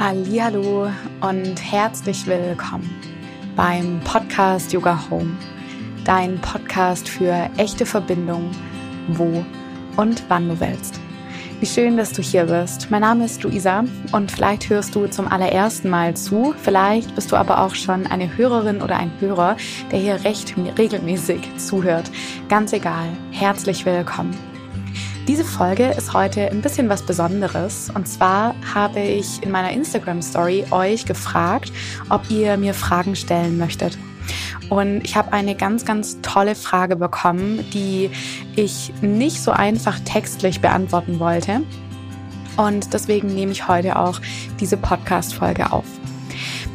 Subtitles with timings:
[0.00, 0.88] Hallo
[1.22, 2.88] und herzlich willkommen
[3.56, 5.36] beim Podcast Yoga Home,
[6.04, 8.48] dein Podcast für echte Verbindung,
[9.08, 9.44] wo
[9.96, 11.00] und wann du willst.
[11.58, 12.92] Wie schön, dass du hier bist.
[12.92, 13.82] Mein Name ist Luisa
[14.12, 16.54] und vielleicht hörst du zum allerersten Mal zu.
[16.62, 19.56] Vielleicht bist du aber auch schon eine Hörerin oder ein Hörer,
[19.90, 22.08] der hier recht regelmäßig zuhört.
[22.48, 23.08] Ganz egal.
[23.32, 24.47] Herzlich willkommen.
[25.28, 27.90] Diese Folge ist heute ein bisschen was Besonderes.
[27.94, 31.70] Und zwar habe ich in meiner Instagram Story euch gefragt,
[32.08, 33.98] ob ihr mir Fragen stellen möchtet.
[34.70, 38.10] Und ich habe eine ganz, ganz tolle Frage bekommen, die
[38.56, 41.60] ich nicht so einfach textlich beantworten wollte.
[42.56, 44.22] Und deswegen nehme ich heute auch
[44.58, 45.84] diese Podcast-Folge auf.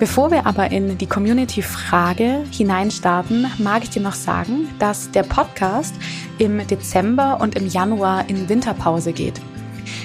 [0.03, 5.95] Bevor wir aber in die Community-Frage hineinstarten, mag ich dir noch sagen, dass der Podcast
[6.39, 9.39] im Dezember und im Januar in Winterpause geht.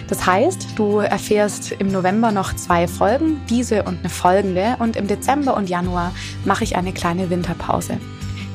[0.07, 5.09] Das heißt, du erfährst im November noch zwei Folgen, diese und eine folgende, und im
[5.09, 6.13] Dezember und Januar
[6.45, 7.99] mache ich eine kleine Winterpause.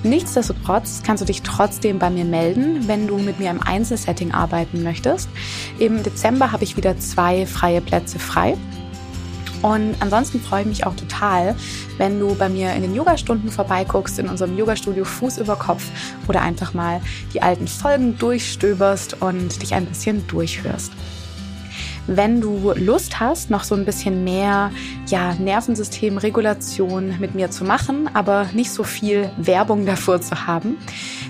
[0.03, 4.81] Nichtsdestotrotz kannst du dich trotzdem bei mir melden, wenn du mit mir im Einzelsetting arbeiten
[4.81, 5.27] möchtest.
[5.77, 8.55] Im Dezember habe ich wieder zwei freie Plätze frei.
[9.64, 11.56] Und ansonsten freue ich mich auch total,
[11.97, 15.86] wenn du bei mir in den Yogastunden vorbeiguckst, in unserem Yogastudio Fuß über Kopf
[16.28, 17.02] oder einfach mal
[17.33, 20.92] die alten Folgen durchstöberst und dich ein bisschen durchhörst.
[22.07, 24.71] Wenn du Lust hast, noch so ein bisschen mehr
[25.07, 30.77] ja, Nervensystemregulation mit mir zu machen, aber nicht so viel Werbung davor zu haben,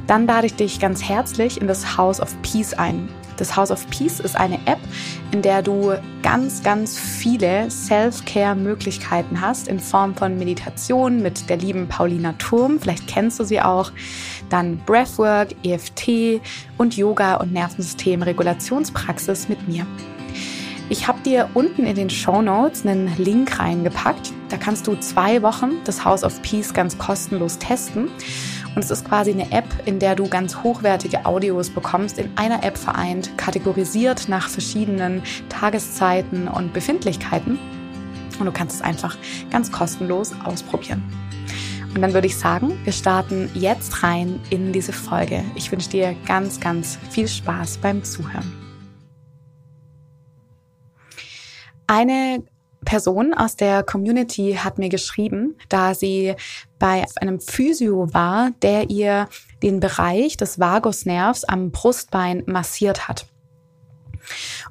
[0.08, 3.08] dann lade ich dich ganz herzlich in das House of Peace ein.
[3.38, 4.80] Das House of Peace ist eine App,
[5.32, 11.88] in der du ganz, ganz viele Self-Care-Möglichkeiten hast in Form von Meditation mit der lieben
[11.88, 12.80] Paulina Turm.
[12.80, 13.92] Vielleicht kennst du sie auch.
[14.50, 16.42] Dann Breathwork, EFT
[16.78, 19.86] und Yoga und Nervensystem-Regulationspraxis mit mir.
[20.90, 24.34] Ich habe dir unten in den Show Notes einen Link reingepackt.
[24.50, 28.10] Da kannst du zwei Wochen das House of Peace ganz kostenlos testen.
[28.76, 32.64] Und es ist quasi eine App, in der du ganz hochwertige Audios bekommst, in einer
[32.64, 37.60] App vereint, kategorisiert nach verschiedenen Tageszeiten und Befindlichkeiten.
[38.40, 39.16] Und du kannst es einfach
[39.52, 41.04] ganz kostenlos ausprobieren.
[41.96, 45.44] Und dann würde ich sagen, wir starten jetzt rein in diese Folge.
[45.56, 48.63] Ich wünsche dir ganz, ganz viel Spaß beim Zuhören.
[51.88, 52.44] Eine
[52.86, 56.36] Person aus der Community hat mir geschrieben, da sie
[56.80, 59.28] bei einem Physio war, der ihr
[59.62, 63.26] den Bereich des Vagusnervs am Brustbein massiert hat.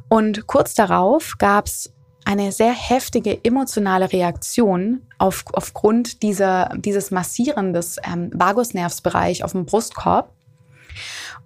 [0.09, 1.93] Und kurz darauf gab es
[2.25, 9.67] eine sehr heftige emotionale Reaktion auf, aufgrund dieser, dieses Massieren des ähm, Vagusnervsbereich auf dem
[9.67, 10.33] Brustkorb.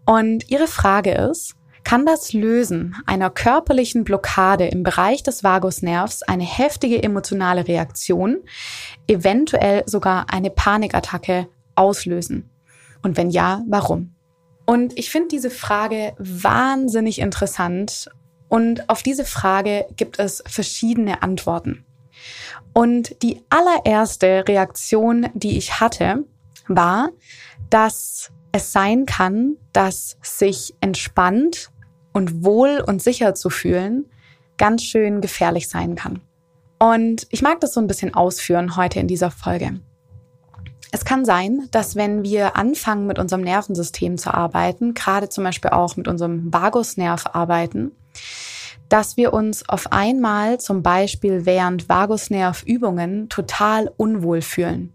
[0.04, 1.54] Und ihre Frage ist,
[1.87, 8.39] kann das Lösen einer körperlichen Blockade im Bereich des Vagusnervs eine heftige emotionale Reaktion,
[9.07, 11.47] eventuell sogar eine Panikattacke
[11.77, 12.51] auslösen?
[13.05, 14.17] Und wenn ja, warum?
[14.67, 18.11] Und ich finde diese Frage wahnsinnig interessant
[18.49, 21.85] und auf diese Frage gibt es verschiedene Antworten.
[22.73, 26.25] Und die allererste Reaktion, die ich hatte,
[26.67, 27.11] war,
[27.71, 31.71] dass es sein kann, dass sich entspannt
[32.16, 34.06] und wohl und sicher zu fühlen
[34.56, 36.22] ganz schön gefährlich sein kann.
[36.78, 39.81] Und ich mag das so ein bisschen ausführen heute in dieser Folge.
[40.93, 45.72] Es kann sein, dass wenn wir anfangen, mit unserem Nervensystem zu arbeiten, gerade zum Beispiel
[45.72, 47.93] auch mit unserem Vagusnerv arbeiten,
[48.88, 54.94] dass wir uns auf einmal zum Beispiel während Vagusnervübungen total unwohl fühlen.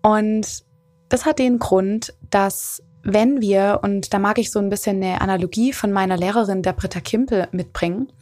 [0.00, 0.62] Und
[1.08, 5.20] das hat den Grund, dass wenn wir, und da mag ich so ein bisschen eine
[5.20, 8.12] Analogie von meiner Lehrerin, der Britta Kimpel, mitbringen,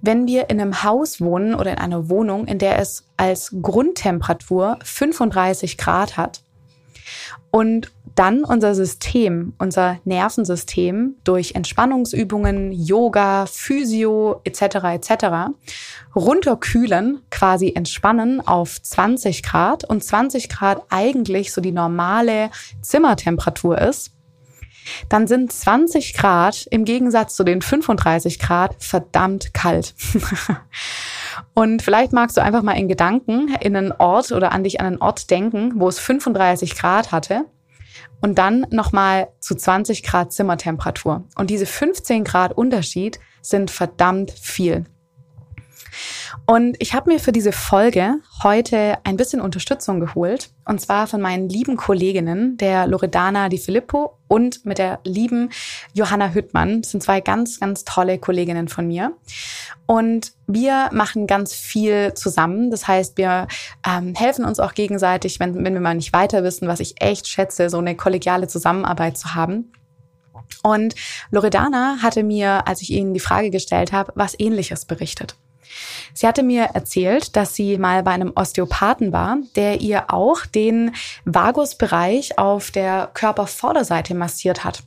[0.00, 4.78] wenn wir in einem Haus wohnen oder in einer Wohnung, in der es als Grundtemperatur
[4.82, 6.42] 35 Grad hat
[7.50, 14.62] und dann unser System, unser Nervensystem durch Entspannungsübungen, Yoga, Physio etc.
[14.94, 15.24] etc.
[16.14, 22.50] runterkühlen, quasi entspannen auf 20 Grad und 20 Grad eigentlich so die normale
[22.82, 24.12] Zimmertemperatur ist,
[25.08, 29.94] dann sind 20 Grad im Gegensatz zu den 35 Grad verdammt kalt.
[31.54, 34.86] Und vielleicht magst du einfach mal in Gedanken in einen Ort oder an dich an
[34.86, 37.44] einen Ort denken, wo es 35 Grad hatte
[38.20, 41.24] und dann nochmal zu 20 Grad Zimmertemperatur.
[41.36, 44.84] Und diese 15 Grad Unterschied sind verdammt viel.
[46.46, 50.50] Und ich habe mir für diese Folge heute ein bisschen Unterstützung geholt.
[50.64, 55.50] Und zwar von meinen lieben Kolleginnen, der Loredana Di Filippo und mit der lieben
[55.92, 56.82] Johanna Hüttmann.
[56.82, 59.12] Das sind zwei ganz, ganz tolle Kolleginnen von mir.
[59.86, 62.70] Und wir machen ganz viel zusammen.
[62.70, 63.48] Das heißt, wir
[63.86, 67.26] ähm, helfen uns auch gegenseitig, wenn, wenn wir mal nicht weiter wissen, was ich echt
[67.26, 69.72] schätze, so eine kollegiale Zusammenarbeit zu haben.
[70.62, 70.94] Und
[71.30, 75.36] Loredana hatte mir, als ich ihnen die Frage gestellt habe, was ähnliches berichtet.
[76.14, 80.92] Sie hatte mir erzählt, dass sie mal bei einem Osteopathen war, der ihr auch den
[81.24, 84.82] Vagusbereich auf der Körpervorderseite massiert hat.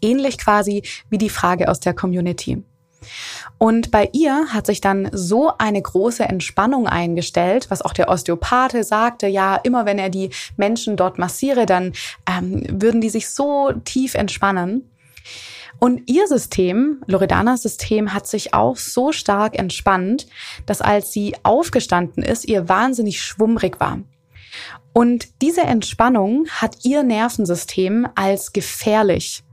[0.00, 2.62] Ähnlich quasi wie die Frage aus der Community.
[3.58, 8.84] Und bei ihr hat sich dann so eine große Entspannung eingestellt, was auch der Osteopathe
[8.84, 11.92] sagte, ja, immer wenn er die Menschen dort massiere, dann
[12.28, 14.90] ähm, würden die sich so tief entspannen.
[15.78, 20.26] Und ihr System, Loredanas System, hat sich auch so stark entspannt,
[20.66, 24.00] dass als sie aufgestanden ist, ihr wahnsinnig schwummrig war.
[24.92, 29.44] Und diese Entspannung hat ihr Nervensystem als gefährlich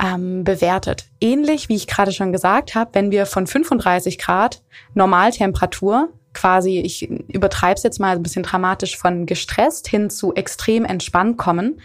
[0.00, 1.06] ähm, bewertet.
[1.20, 4.62] Ähnlich wie ich gerade schon gesagt habe, wenn wir von 35 Grad
[4.94, 10.84] Normaltemperatur quasi, ich übertreibe es jetzt mal ein bisschen dramatisch, von gestresst hin zu extrem
[10.84, 11.80] entspannt kommen,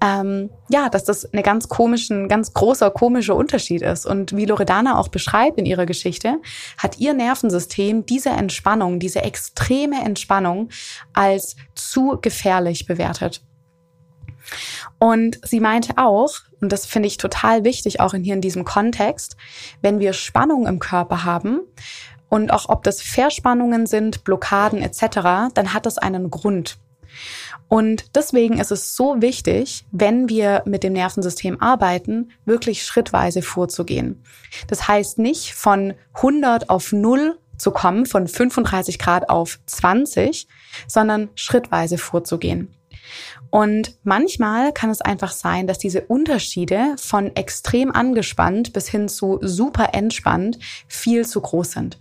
[0.00, 4.06] ähm, ja, dass das eine ganz komischen, ganz großer komischer Unterschied ist.
[4.06, 6.36] Und wie Loredana auch beschreibt in ihrer Geschichte,
[6.76, 10.68] hat ihr Nervensystem diese Entspannung, diese extreme Entspannung
[11.12, 13.42] als zu gefährlich bewertet.
[14.98, 18.64] Und sie meinte auch, und das finde ich total wichtig, auch in hier in diesem
[18.64, 19.36] Kontext,
[19.82, 21.60] wenn wir Spannung im Körper haben,
[22.30, 26.78] und auch ob das Verspannungen sind, Blockaden etc., dann hat das einen Grund.
[27.68, 34.22] Und deswegen ist es so wichtig, wenn wir mit dem Nervensystem arbeiten, wirklich schrittweise vorzugehen.
[34.68, 40.48] Das heißt nicht von 100 auf 0 zu kommen, von 35 Grad auf 20,
[40.86, 42.74] sondern schrittweise vorzugehen.
[43.50, 49.38] Und manchmal kann es einfach sein, dass diese Unterschiede von extrem angespannt bis hin zu
[49.42, 51.98] super entspannt viel zu groß sind.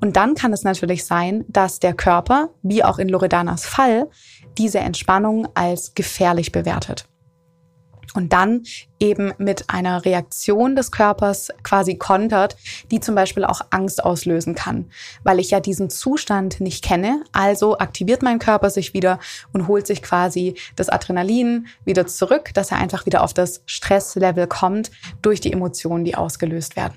[0.00, 4.10] Und dann kann es natürlich sein, dass der Körper, wie auch in Loredanas Fall,
[4.58, 7.06] diese Entspannung als gefährlich bewertet.
[8.16, 8.62] Und dann
[9.00, 12.56] eben mit einer Reaktion des Körpers quasi kontert,
[12.92, 14.88] die zum Beispiel auch Angst auslösen kann,
[15.24, 17.24] weil ich ja diesen Zustand nicht kenne.
[17.32, 19.18] Also aktiviert mein Körper sich wieder
[19.52, 24.46] und holt sich quasi das Adrenalin wieder zurück, dass er einfach wieder auf das Stresslevel
[24.46, 26.94] kommt durch die Emotionen, die ausgelöst werden.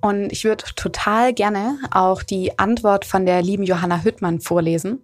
[0.00, 5.00] Und ich würde total gerne auch die Antwort von der lieben Johanna Hüttmann vorlesen.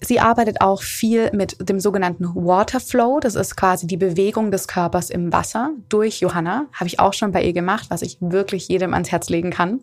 [0.00, 3.18] Sie arbeitet auch viel mit dem sogenannten Waterflow.
[3.20, 6.66] Das ist quasi die Bewegung des Körpers im Wasser durch Johanna.
[6.72, 9.80] Habe ich auch schon bei ihr gemacht, was ich wirklich jedem ans Herz legen kann.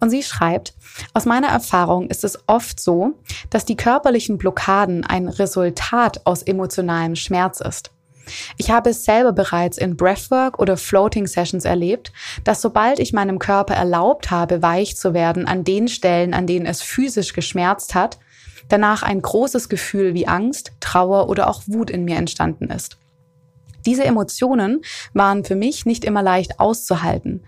[0.00, 0.74] Und sie schreibt,
[1.12, 3.18] aus meiner Erfahrung ist es oft so,
[3.50, 7.90] dass die körperlichen Blockaden ein Resultat aus emotionalem Schmerz ist.
[8.56, 12.12] Ich habe es selber bereits in Breathwork oder Floating Sessions erlebt,
[12.42, 16.64] dass sobald ich meinem Körper erlaubt habe, weich zu werden an den Stellen, an denen
[16.64, 18.18] es physisch geschmerzt hat,
[18.68, 22.98] danach ein großes Gefühl wie Angst, Trauer oder auch Wut in mir entstanden ist.
[23.86, 24.82] Diese Emotionen
[25.12, 27.44] waren für mich nicht immer leicht auszuhalten.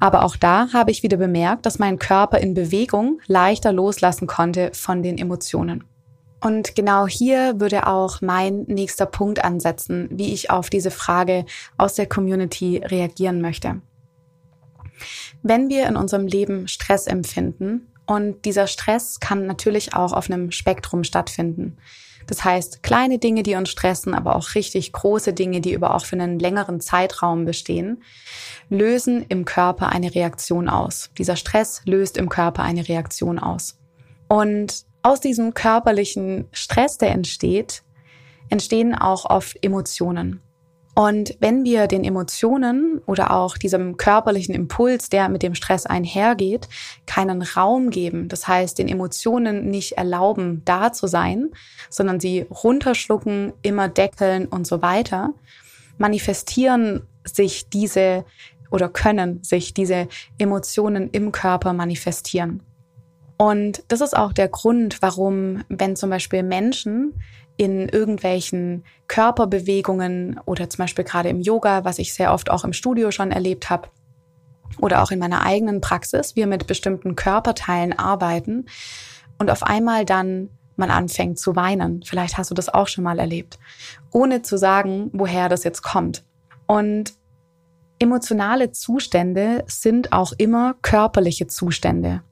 [0.00, 4.70] Aber auch da habe ich wieder bemerkt, dass mein Körper in Bewegung leichter loslassen konnte
[4.72, 5.84] von den Emotionen.
[6.40, 11.46] Und genau hier würde auch mein nächster Punkt ansetzen, wie ich auf diese Frage
[11.78, 13.80] aus der Community reagieren möchte.
[15.42, 20.50] Wenn wir in unserem Leben Stress empfinden, und dieser Stress kann natürlich auch auf einem
[20.50, 21.78] Spektrum stattfinden.
[22.26, 26.04] Das heißt, kleine Dinge, die uns stressen, aber auch richtig große Dinge, die über auch
[26.04, 28.02] für einen längeren Zeitraum bestehen,
[28.70, 31.10] lösen im Körper eine Reaktion aus.
[31.18, 33.78] Dieser Stress löst im Körper eine Reaktion aus.
[34.28, 37.82] Und aus diesem körperlichen Stress, der entsteht,
[38.48, 40.40] entstehen auch oft Emotionen.
[40.94, 46.68] Und wenn wir den Emotionen oder auch diesem körperlichen Impuls, der mit dem Stress einhergeht,
[47.06, 51.50] keinen Raum geben, das heißt den Emotionen nicht erlauben, da zu sein,
[51.90, 55.34] sondern sie runterschlucken, immer deckeln und so weiter,
[55.98, 58.24] manifestieren sich diese
[58.70, 60.08] oder können sich diese
[60.38, 62.62] Emotionen im Körper manifestieren.
[63.36, 67.14] Und das ist auch der Grund, warum, wenn zum Beispiel Menschen
[67.56, 72.72] in irgendwelchen Körperbewegungen oder zum Beispiel gerade im Yoga, was ich sehr oft auch im
[72.72, 73.88] Studio schon erlebt habe,
[74.80, 78.66] oder auch in meiner eigenen Praxis, wir mit bestimmten Körperteilen arbeiten
[79.38, 82.02] und auf einmal dann man anfängt zu weinen.
[82.04, 83.60] Vielleicht hast du das auch schon mal erlebt,
[84.10, 86.24] ohne zu sagen, woher das jetzt kommt.
[86.66, 87.14] Und
[88.00, 92.22] Emotionale Zustände sind auch immer körperliche Zustände.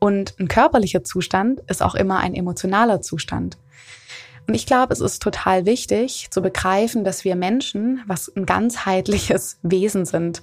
[0.00, 3.56] Und ein körperlicher Zustand ist auch immer ein emotionaler Zustand.
[4.50, 9.58] Und ich glaube, es ist total wichtig zu begreifen, dass wir Menschen was ein ganzheitliches
[9.62, 10.42] Wesen sind.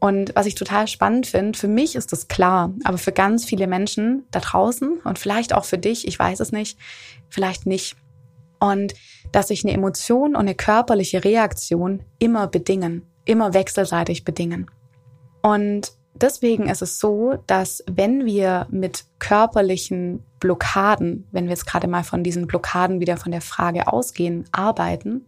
[0.00, 3.66] Und was ich total spannend finde, für mich ist das klar, aber für ganz viele
[3.66, 6.78] Menschen da draußen und vielleicht auch für dich, ich weiß es nicht,
[7.30, 7.96] vielleicht nicht.
[8.60, 8.92] Und
[9.32, 14.70] dass sich eine Emotion und eine körperliche Reaktion immer bedingen, immer wechselseitig bedingen.
[15.40, 21.88] Und deswegen ist es so, dass wenn wir mit körperlichen Blockaden, wenn wir jetzt gerade
[21.88, 25.26] mal von diesen Blockaden wieder von der Frage ausgehen, arbeiten,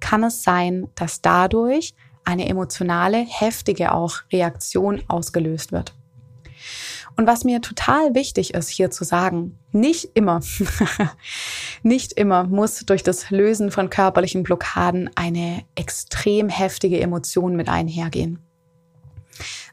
[0.00, 5.94] kann es sein, dass dadurch eine emotionale, heftige auch Reaktion ausgelöst wird.
[7.16, 10.40] Und was mir total wichtig ist hier zu sagen, nicht immer,
[11.82, 18.38] nicht immer muss durch das Lösen von körperlichen Blockaden eine extrem heftige Emotion mit einhergehen.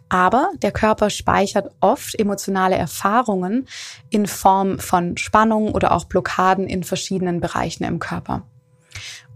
[0.09, 3.67] Aber der Körper speichert oft emotionale Erfahrungen
[4.09, 8.43] in Form von Spannung oder auch Blockaden in verschiedenen Bereichen im Körper.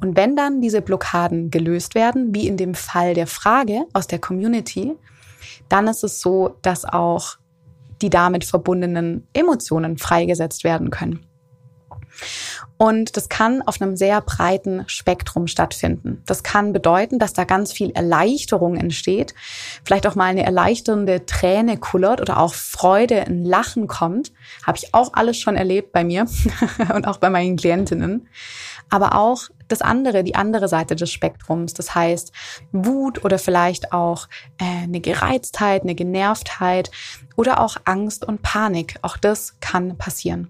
[0.02, 4.20] Und wenn dann diese Blockaden gelöst werden, wie in dem Fall der Frage aus der
[4.20, 4.94] Community,
[5.70, 7.38] dann ist es so, dass auch
[8.02, 11.26] die damit verbundenen Emotionen freigesetzt werden können.
[12.84, 16.22] Und das kann auf einem sehr breiten Spektrum stattfinden.
[16.26, 19.34] Das kann bedeuten, dass da ganz viel Erleichterung entsteht,
[19.86, 24.34] vielleicht auch mal eine erleichternde Träne kullert oder auch Freude, ein Lachen kommt.
[24.68, 26.26] Habe ich auch alles schon erlebt bei mir
[26.94, 28.28] und auch bei meinen Klientinnen.
[28.90, 31.74] Aber auch das andere, die andere Seite des Spektrums.
[31.74, 32.34] Das heißt
[32.74, 36.92] Wut oder vielleicht auch äh, eine Gereiztheit, eine Genervtheit
[37.38, 38.98] oder auch Angst und Panik.
[39.04, 40.50] Auch das kann passieren.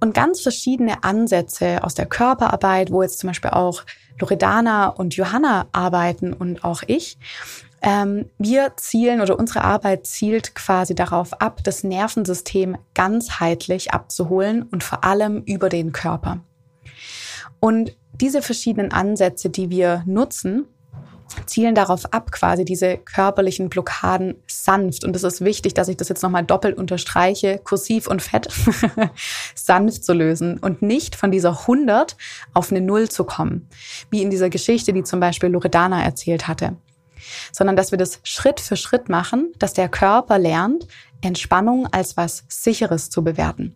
[0.00, 3.84] Und ganz verschiedene Ansätze aus der Körperarbeit, wo jetzt zum Beispiel auch
[4.20, 7.18] Loredana und Johanna arbeiten und auch ich,
[7.82, 14.82] ähm, wir zielen oder unsere Arbeit zielt quasi darauf ab, das Nervensystem ganzheitlich abzuholen und
[14.82, 16.40] vor allem über den Körper.
[17.60, 20.66] Und diese verschiedenen Ansätze, die wir nutzen,
[21.46, 26.08] zielen darauf ab, quasi diese körperlichen Blockaden sanft, und es ist wichtig, dass ich das
[26.08, 28.48] jetzt nochmal doppelt unterstreiche, kursiv und fett,
[29.54, 32.16] sanft zu lösen und nicht von dieser 100
[32.54, 33.68] auf eine Null zu kommen,
[34.10, 36.76] wie in dieser Geschichte, die zum Beispiel Loredana erzählt hatte,
[37.52, 40.86] sondern dass wir das Schritt für Schritt machen, dass der Körper lernt,
[41.22, 43.74] Entspannung als was Sicheres zu bewerten.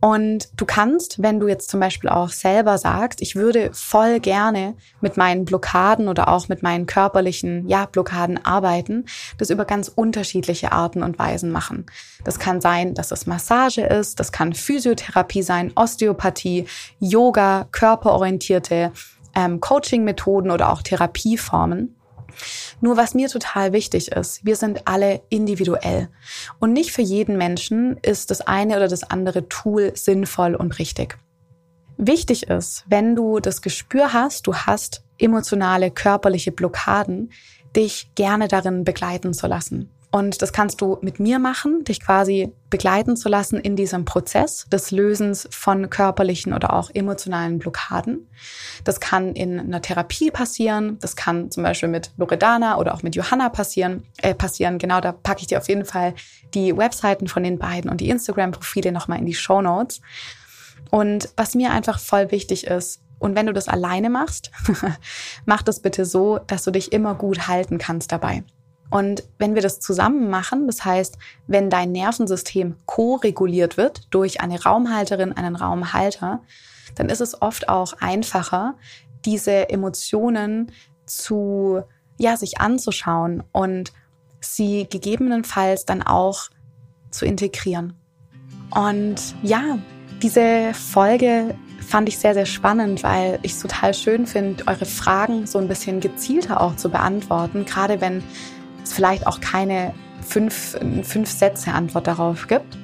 [0.00, 4.74] Und du kannst, wenn du jetzt zum Beispiel auch selber sagst, ich würde voll gerne
[5.00, 9.06] mit meinen Blockaden oder auch mit meinen körperlichen, ja, Blockaden arbeiten,
[9.38, 11.86] das über ganz unterschiedliche Arten und Weisen machen.
[12.24, 16.66] Das kann sein, dass es Massage ist, das kann Physiotherapie sein, Osteopathie,
[16.98, 18.92] Yoga, körperorientierte
[19.34, 21.95] ähm, Coaching-Methoden oder auch Therapieformen.
[22.80, 26.08] Nur was mir total wichtig ist, wir sind alle individuell.
[26.58, 31.18] Und nicht für jeden Menschen ist das eine oder das andere Tool sinnvoll und richtig.
[31.98, 37.32] Wichtig ist, wenn du das Gespür hast, du hast emotionale, körperliche Blockaden,
[37.74, 39.90] dich gerne darin begleiten zu lassen.
[40.16, 44.64] Und das kannst du mit mir machen, dich quasi begleiten zu lassen in diesem Prozess
[44.72, 48.26] des Lösens von körperlichen oder auch emotionalen Blockaden.
[48.82, 50.98] Das kann in einer Therapie passieren.
[51.00, 54.04] Das kann zum Beispiel mit Loredana oder auch mit Johanna passieren.
[54.22, 54.78] Äh, passieren.
[54.78, 56.14] Genau, da packe ich dir auf jeden Fall
[56.54, 60.00] die Webseiten von den beiden und die Instagram-Profile nochmal in die Show Notes.
[60.90, 64.50] Und was mir einfach voll wichtig ist, und wenn du das alleine machst,
[65.44, 68.44] mach das bitte so, dass du dich immer gut halten kannst dabei.
[68.90, 74.62] Und wenn wir das zusammen machen, das heißt, wenn dein Nervensystem ko-reguliert wird durch eine
[74.62, 76.40] Raumhalterin, einen Raumhalter,
[76.94, 78.74] dann ist es oft auch einfacher,
[79.24, 80.70] diese Emotionen
[81.04, 81.82] zu,
[82.16, 83.92] ja, sich anzuschauen und
[84.40, 86.48] sie gegebenenfalls dann auch
[87.10, 87.94] zu integrieren.
[88.70, 89.78] Und ja,
[90.22, 95.46] diese Folge fand ich sehr, sehr spannend, weil ich es total schön finde, eure Fragen
[95.46, 98.22] so ein bisschen gezielter auch zu beantworten, gerade wenn
[98.86, 99.92] es vielleicht auch keine
[100.26, 102.76] fünf, fünf Sätze Antwort darauf gibt.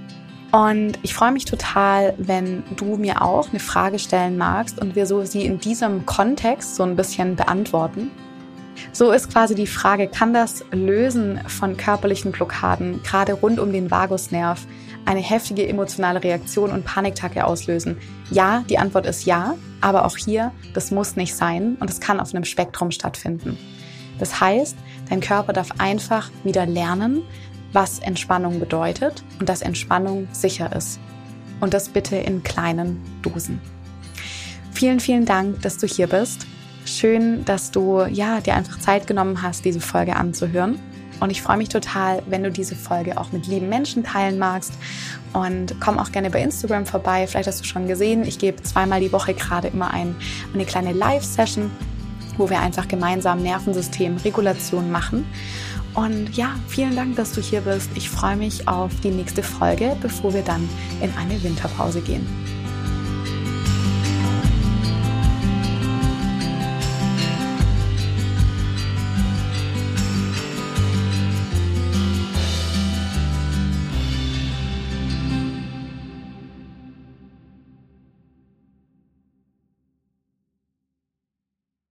[0.53, 5.07] Und ich freue mich total, wenn du mir auch eine Frage stellen magst und wir
[5.07, 8.11] so sie in diesem Kontext so ein bisschen beantworten.
[8.93, 13.91] So ist quasi die Frage, kann das Lösen von körperlichen Blockaden gerade rund um den
[13.91, 14.67] Vagusnerv
[15.07, 17.97] eine heftige emotionale Reaktion und Paniktacke auslösen?
[18.31, 22.21] Ja, die Antwort ist ja, aber auch hier, das muss nicht sein und es kann
[22.21, 23.57] auf einem Spektrum stattfinden.
[24.19, 24.77] Das heißt,
[25.09, 27.23] dein Körper darf einfach wieder lernen,
[27.73, 31.01] was Entspannung bedeutet und dass Entspannung sicher ist.
[31.61, 33.61] Und das bitte in kleinen Dosen.
[34.73, 36.47] Vielen, vielen Dank, dass du hier bist.
[36.85, 40.79] Schön, dass du ja dir einfach Zeit genommen hast, diese Folge anzuhören.
[41.21, 44.73] Und ich freue mich total, wenn du diese Folge auch mit lieben Menschen teilen magst.
[45.33, 47.29] Und komm auch gerne bei Instagram vorbei.
[47.29, 50.17] Vielleicht hast du schon gesehen, ich gebe zweimal die Woche gerade immer ein,
[50.53, 51.71] eine kleine Live-Session,
[52.39, 55.27] wo wir einfach gemeinsam Nervensystem-Regulation machen.
[55.95, 57.91] Und ja, vielen Dank, dass du hier bist.
[57.95, 60.69] Ich freue mich auf die nächste Folge, bevor wir dann
[61.03, 62.27] in eine Winterpause gehen.